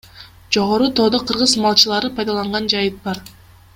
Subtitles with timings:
[0.53, 3.23] Жогору тоодо— кыргыз малчылары пайдаланган жайыт бар.